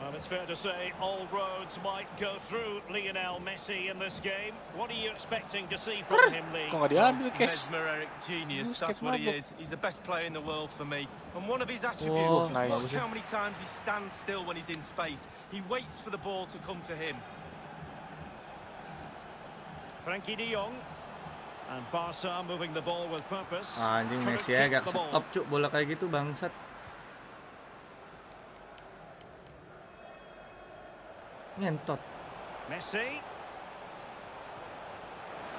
Well, 0.00 0.14
it's 0.14 0.26
fair 0.26 0.44
to 0.46 0.54
say 0.54 0.92
all 1.00 1.26
roads 1.32 1.76
might 1.82 2.06
go 2.20 2.36
through 2.38 2.82
Lionel 2.88 3.40
Messi 3.40 3.90
in 3.90 3.98
this 3.98 4.20
game. 4.20 4.52
What 4.76 4.90
are 4.90 4.94
you 4.94 5.10
expecting 5.10 5.66
to 5.68 5.78
see 5.78 6.04
from 6.06 6.30
him, 6.32 6.44
Lee? 6.52 6.68
Kok 6.70 6.90
diambil, 6.92 7.32
Kes? 7.34 7.66
Mesmeric 7.72 8.06
genius, 8.24 8.78
that's 8.78 9.02
what 9.02 9.18
he 9.18 9.26
is. 9.28 9.50
He's 9.58 9.70
the 9.70 9.80
best 9.80 10.04
player 10.04 10.26
in 10.26 10.34
the 10.34 10.40
world 10.44 10.70
for 10.70 10.84
me. 10.84 11.08
And 11.34 11.48
one 11.48 11.62
of 11.62 11.68
his 11.68 11.82
Oh, 11.84 11.88
attributes, 11.88 12.50
nice. 12.54 12.70
watch 12.70 12.92
how 12.94 13.08
many 13.08 13.22
times 13.26 13.58
he 13.58 13.66
stands 13.82 14.14
still 14.14 14.44
when 14.44 14.54
he's 14.54 14.68
in 14.70 14.82
space. 14.82 15.26
He 15.50 15.62
waits 15.66 15.98
for 15.98 16.10
the 16.10 16.22
ball 16.22 16.46
to 16.46 16.58
come 16.58 16.80
to 16.82 16.94
him. 16.94 17.16
Frankie 20.04 20.36
de 20.36 20.52
Jong. 20.52 20.74
And 21.70 21.84
Barca 21.92 22.40
moving 22.46 22.72
the 22.72 22.80
ball 22.80 23.08
with 23.12 23.20
purpose. 23.28 23.68
Anjing 23.76 24.24
Couldn't 24.24 24.40
Messi 24.40 24.52
ya 24.56 24.68
gak 24.72 24.84
the 24.86 24.92
ball. 24.94 25.08
stop 25.10 25.24
cuk 25.34 25.44
bola 25.50 25.68
kayak 25.68 25.98
gitu 25.98 26.08
bangsat. 26.08 26.48
Ngentot. 31.60 31.98
Messi. 32.70 33.20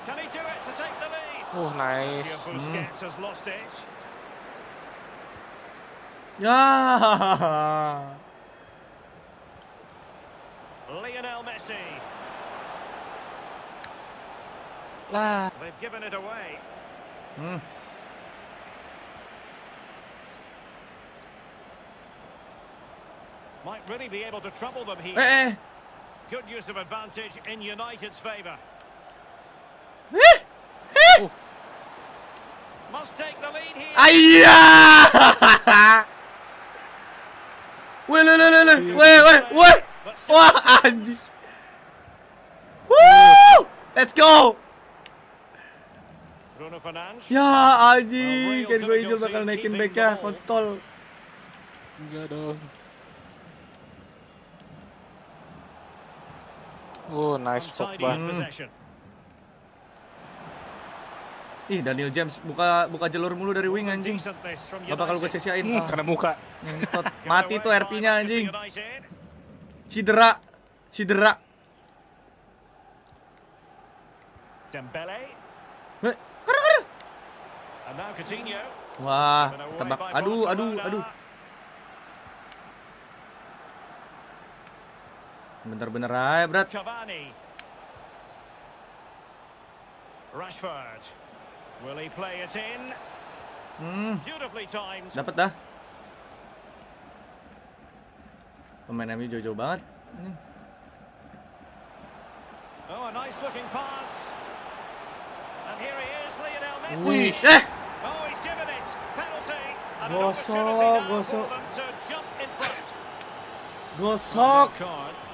Can 0.05 0.17
he 0.17 0.27
do 0.31 0.39
it 0.39 0.59
to 0.63 0.71
take 0.79 0.95
the 0.99 1.09
lead? 1.11 1.43
Oh, 1.53 1.69
nice. 1.75 2.47
Busquets 2.47 3.01
has 3.01 3.19
lost 3.19 3.47
it. 3.47 3.71
Ya. 6.39 8.15
Lionel 10.89 11.43
Messi. 11.43 11.75
Lah, 15.11 15.49
They've 15.59 15.79
given 15.81 16.03
it 16.03 16.13
away. 16.13 16.59
Hmm. 17.35 17.57
Might 23.65 23.89
really 23.89 24.07
be 24.07 24.23
able 24.23 24.39
to 24.41 24.51
trouble 24.51 24.85
them 24.85 24.97
here. 24.99 25.19
Eh 25.19 25.49
eh. 25.49 25.55
Good 26.29 26.45
use 26.47 26.69
of 26.69 26.77
advantage 26.77 27.33
in 27.49 27.61
United's 27.61 28.19
favour. 28.19 28.55
Eh. 30.13 30.37
Eh. 31.17 31.27
Must 32.91 33.15
take 33.17 33.35
the 33.41 33.49
lead 33.53 33.73
here. 33.73 33.93
Ayya. 33.97 34.57
Weh, 38.07 38.21
le, 38.23 38.33
le, 38.37 38.47
le, 38.49 38.61
le. 38.65 38.75
Weh, 38.95 39.21
weh, 39.25 39.41
weh. 39.57 39.77
But 40.05 40.15
Wah, 40.29 40.49
still- 40.49 40.91
anjing. 40.91 41.29
Woo! 42.89 43.67
Let's 43.95 44.13
go. 44.13 44.55
Bruno 46.57 46.79
Fernandes. 46.79 47.29
Ya 47.29 47.93
anjing, 47.93 48.65
kan 48.65 48.79
gue 48.81 48.95
Angel 49.01 49.17
bakal 49.21 49.45
naikin 49.45 49.73
back 49.77 49.93
ya, 49.93 50.17
kontol. 50.17 50.77
enggak 52.01 52.25
dong. 52.29 52.57
Oh, 57.09 57.35
nice 57.35 57.73
Pogba. 57.73 58.13
possession. 58.13 58.69
Ih, 61.69 61.85
Daniel 61.85 62.09
James 62.09 62.41
buka 62.41 62.89
buka 62.89 63.05
jalur 63.13 63.37
mulu 63.37 63.53
dari 63.53 63.69
wing 63.69 63.93
anjing. 63.93 64.17
Gak 64.17 64.97
bakal 64.97 65.21
gue 65.21 65.29
sia-siain. 65.29 65.61
Hmm, 65.61 65.77
Ah, 65.77 65.85
kena 65.85 66.01
muka. 66.01 66.33
ngentot. 66.65 67.05
Mati 67.29 67.61
tuh 67.61 67.69
RP-nya 67.69 68.17
anjing. 68.17 68.49
United. 68.49 69.01
Cedera. 69.85 70.31
Cedera. 70.89 71.33
Dembele. 74.69 75.21
Wah, 78.99 79.47
tebak. 79.79 79.99
Aduh, 80.11 80.43
aduh, 80.45 80.73
aduh. 80.77 81.03
Bener-bener 85.65 86.11
aja, 86.11 86.47
berat. 86.47 86.67
Cavani. 86.71 87.35
Rashford. 90.33 91.03
Will 91.83 91.97
he 91.97 92.07
play 92.09 92.39
it 92.43 92.53
in? 92.55 92.81
Hmm, 93.79 94.19
Beautifully 94.27 94.67
timed. 94.67 95.11
dapat 95.15 95.33
dah. 95.35 95.51
Pemain 98.87 99.09
MU 99.15 99.27
jauh-jauh 99.27 99.55
banget. 99.55 99.79
Ini. 100.19 100.31
Oh, 102.89 103.05
a 103.05 103.11
nice 103.13 103.37
looking 103.39 103.67
pass. 103.69 104.33
And 105.69 105.77
here 105.77 105.93
he 105.93 106.09
is, 106.25 106.33
Lionel 106.41 106.77
Messi. 106.83 107.05
Wih, 107.05 107.35
eh, 107.45 107.61
Oh, 108.01 108.21
he's 108.25 108.41
given 108.41 108.65
it. 108.65 108.87
Penalty. 109.13 109.65
Gosok, 110.09 110.99
gosok. 111.05 111.47
gosok. 113.99 114.69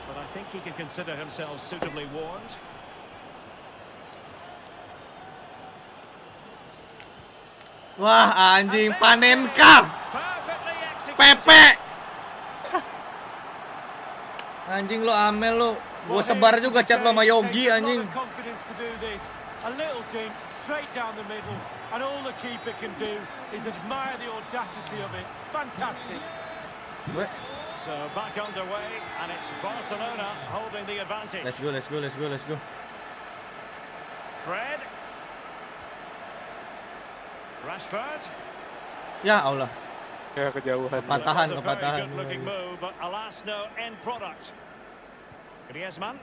But 0.05 0.17
I 0.21 0.25
think 0.33 0.45
he 0.53 0.59
can 0.61 0.73
consider 0.73 1.15
himself 1.15 1.59
suitably 1.65 2.05
warned. 2.13 2.53
Wah, 7.97 8.59
anjing 8.59 8.91
panenka. 8.99 9.87
Pepe. 11.15 11.65
Anjing 14.67 15.01
lo 15.07 15.13
Amel 15.15 15.55
lo. 15.55 15.69
Gue 16.05 16.21
sebar 16.21 16.59
juga 16.59 16.83
chat 16.83 16.99
lo 17.01 17.15
sama 17.15 17.23
Yogi 17.23 17.71
anjing. 17.71 18.03
A 19.65 19.71
little 19.73 20.05
dink 20.13 20.29
straight 20.61 20.85
down 20.93 21.15
the 21.17 21.25
middle, 21.25 21.57
and 21.89 22.05
all 22.05 22.21
the 22.21 22.35
keeper 22.37 22.69
can 22.77 22.93
do 23.01 23.17
is 23.49 23.65
admire 23.65 24.13
the 24.21 24.29
audacity 24.29 25.01
of 25.01 25.09
it. 25.17 25.25
Fantastic. 25.49 26.21
So 27.86 27.93
back 28.17 28.34
underway, 28.34 28.89
and 29.21 29.30
it's 29.32 29.50
Barcelona 29.62 30.26
holding 30.50 30.86
the 30.89 30.98
advantage. 31.06 31.45
Let's 31.45 31.60
go, 31.60 31.69
let's 31.69 31.88
go, 31.88 32.00
let's 32.02 32.15
go, 32.15 32.28
let's 32.28 32.43
go. 32.45 32.58
Fred. 34.43 34.80
Rashford. 37.62 38.21
Ya 39.21 39.38
Allah. 39.45 39.69
Ya 40.34 40.50
kejauhan. 40.50 40.89
Pat- 40.89 41.06
Patahan, 41.06 41.48
That 41.54 41.58
was 41.58 41.62
a 41.62 41.62
very 41.62 41.78
patahan. 41.78 42.02
good-looking 42.10 42.43
move, 42.43 42.76
but 42.82 42.93
alas, 43.02 43.45
no 43.45 43.69
end 43.78 43.95
product. 44.02 44.50
Griezmann. 45.69 46.17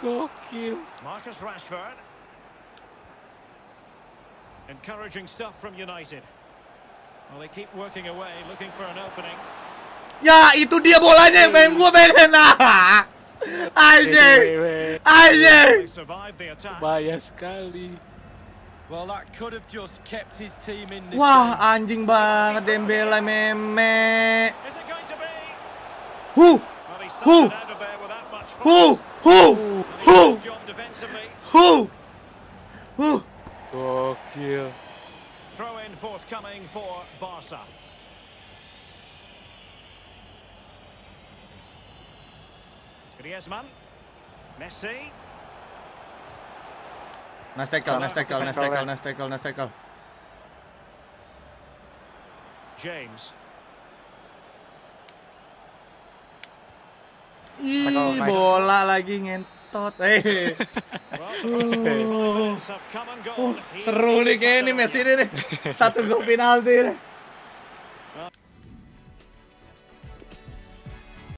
Gokil. 0.00 0.76
Marcus 1.04 1.38
Rashford. 1.40 1.96
Encouraging 4.68 5.26
stuff 5.26 5.54
from 5.60 5.74
United. 5.74 6.22
Well, 7.30 7.40
they 7.40 7.48
keep 7.48 7.72
working 7.74 8.08
away, 8.08 8.32
looking 8.50 8.70
for 8.76 8.84
an 8.84 8.98
opening. 8.98 9.36
Ya, 10.22 10.52
itu 10.56 10.80
dia 10.80 10.96
bolanya 10.96 11.44
yang 11.48 11.52
pengen 11.52 11.76
gue 11.76 11.90
pengen. 11.92 12.32
Ah. 12.36 13.04
Anjing. 13.76 14.40
Anjing. 15.04 15.86
Attack. 16.50 16.80
Bahaya 16.80 17.16
sekali. 17.20 17.92
Well, 18.88 19.06
that 19.08 19.32
could 19.34 19.52
have 19.52 19.66
just 19.66 20.02
kept 20.04 20.36
his 20.36 20.54
team 20.64 20.88
in 20.90 21.10
this 21.10 21.18
Wah, 21.18 21.54
game. 21.76 21.88
anjing 21.88 22.06
banget 22.06 22.64
Dembele 22.66 23.20
meme. 23.20 24.54
Is 24.68 24.76
it 24.76 24.86
going 24.86 25.06
to 25.08 25.16
be? 25.16 25.32
Huh, 26.34 26.58
Well, 26.58 27.00
he 27.00 27.08
Who? 27.24 27.48
started 27.48 27.52
out 27.56 27.70
of 27.72 27.78
there 27.80 27.98
without 28.00 28.30
much 28.30 28.46
fuss. 28.46 28.62
huh, 28.62 28.96
huh, 29.22 29.50
And 29.50 29.84
he 29.84 30.04
huh, 30.04 30.30
did 30.30 30.38
a 30.40 30.44
job 30.44 30.66
defensively. 30.66 31.26
huh, 31.42 31.86
huh. 32.96 33.20
Gokil. 33.72 34.72
Throw 35.56 35.78
in 35.78 35.96
forthcoming 35.96 36.62
for 36.72 37.02
Barca. 37.18 37.60
Griezmann. 43.20 43.66
Messi. 44.60 45.10
Nice 47.56 47.70
tackle, 47.70 47.98
nice 48.00 48.12
tackle, 48.12 48.40
nice 48.44 48.54
tackle, 48.54 48.84
nice 48.84 49.00
tackle, 49.00 49.28
nice 49.28 49.40
tackle. 49.40 49.70
James. 52.76 53.32
Ih, 57.56 57.88
nice. 57.88 58.28
bola 58.28 58.84
lagi 58.84 59.16
ngentot. 59.24 59.96
Eh, 60.04 60.52
Well, 61.16 61.32
the 61.32 61.32
first 61.32 61.40
45 61.40 61.80
minutes 61.80 62.66
have 62.68 62.84
come 62.92 63.08
and 63.08 63.20
gone. 63.24 63.56
He 63.72 63.80
seru 63.80 64.20
nih 64.20 64.36
kayak 64.36 64.58
ini 64.68 64.70
match 64.76 64.96
ini 65.00 65.12
nih. 65.16 65.28
Satu 65.80 66.04
gol 66.04 66.20
penalti 66.28 66.92
nih. 66.92 66.96